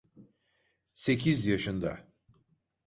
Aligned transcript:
Sekiz 0.93 1.45
yaşında. 1.47 2.07